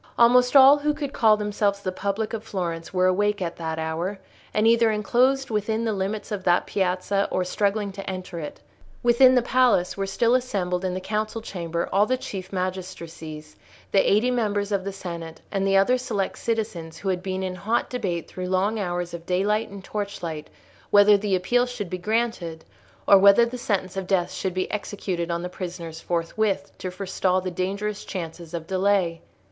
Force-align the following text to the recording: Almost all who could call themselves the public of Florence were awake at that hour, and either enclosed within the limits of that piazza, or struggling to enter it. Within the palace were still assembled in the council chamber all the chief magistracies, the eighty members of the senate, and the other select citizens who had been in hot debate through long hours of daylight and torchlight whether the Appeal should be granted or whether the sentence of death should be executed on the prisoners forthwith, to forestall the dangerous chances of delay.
Almost 0.17 0.55
all 0.55 0.79
who 0.79 0.95
could 0.95 1.13
call 1.13 1.37
themselves 1.37 1.81
the 1.81 1.91
public 1.91 2.33
of 2.33 2.43
Florence 2.43 2.91
were 2.91 3.05
awake 3.05 3.39
at 3.39 3.57
that 3.57 3.77
hour, 3.77 4.17
and 4.51 4.65
either 4.65 4.89
enclosed 4.89 5.51
within 5.51 5.85
the 5.85 5.93
limits 5.93 6.31
of 6.31 6.43
that 6.43 6.65
piazza, 6.65 7.27
or 7.29 7.43
struggling 7.43 7.91
to 7.91 8.09
enter 8.09 8.39
it. 8.39 8.59
Within 9.03 9.35
the 9.35 9.43
palace 9.43 9.95
were 9.95 10.07
still 10.07 10.33
assembled 10.33 10.83
in 10.83 10.95
the 10.95 10.99
council 10.99 11.39
chamber 11.39 11.87
all 11.93 12.07
the 12.07 12.17
chief 12.17 12.51
magistracies, 12.51 13.55
the 13.91 14.11
eighty 14.11 14.31
members 14.31 14.71
of 14.71 14.85
the 14.85 14.91
senate, 14.91 15.39
and 15.51 15.67
the 15.67 15.77
other 15.77 15.99
select 15.99 16.39
citizens 16.39 16.97
who 16.97 17.09
had 17.09 17.21
been 17.21 17.43
in 17.43 17.53
hot 17.53 17.87
debate 17.87 18.27
through 18.27 18.47
long 18.49 18.79
hours 18.79 19.13
of 19.13 19.27
daylight 19.27 19.69
and 19.69 19.83
torchlight 19.83 20.49
whether 20.89 21.15
the 21.15 21.35
Appeal 21.35 21.67
should 21.67 21.91
be 21.91 21.99
granted 21.99 22.65
or 23.07 23.19
whether 23.19 23.45
the 23.45 23.59
sentence 23.59 23.95
of 23.95 24.07
death 24.07 24.31
should 24.31 24.55
be 24.55 24.71
executed 24.71 25.29
on 25.29 25.43
the 25.43 25.47
prisoners 25.47 25.99
forthwith, 26.01 26.75
to 26.79 26.89
forestall 26.89 27.39
the 27.39 27.51
dangerous 27.51 28.03
chances 28.03 28.55
of 28.55 28.65
delay. 28.65 29.21